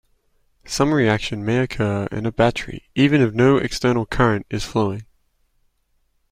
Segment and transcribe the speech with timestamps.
[0.65, 5.05] Some reaction may occur in a battery even if no external current is flowing.